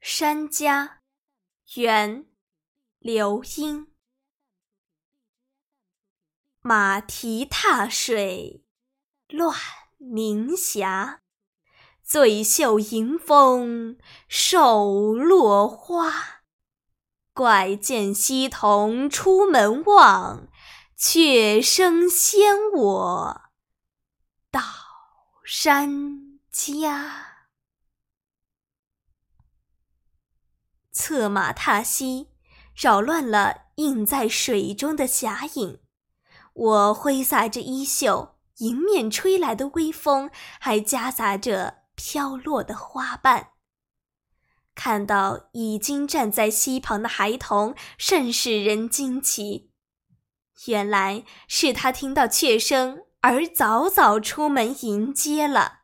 [0.00, 1.00] 山家。
[1.74, 2.26] 元，
[2.98, 3.88] 刘英。
[6.60, 8.64] 马蹄踏水，
[9.28, 9.54] 乱
[9.96, 11.22] 鸣霞。
[12.02, 13.98] 醉袖迎风，
[14.28, 16.42] 手落花。
[17.32, 20.48] 怪见溪童出门望，
[20.96, 23.42] 却生先我
[24.50, 24.60] 到
[25.44, 27.37] 山家。
[31.08, 32.28] 策马踏溪，
[32.76, 35.80] 扰乱了映在水中的霞影。
[36.52, 43.52] 我挥洒着衣袖，迎面吹来的微风还夹杂着飘落的花瓣。
[44.74, 49.70] 看到已经站在溪旁的孩童，甚使人惊奇。
[50.66, 55.77] 原来是他听到雀声而早早出门迎接了。